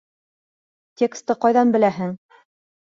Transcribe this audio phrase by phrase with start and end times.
[1.03, 2.21] Тексты ҡайҙан беләһең?